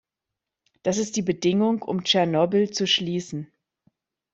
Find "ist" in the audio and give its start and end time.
0.97-1.15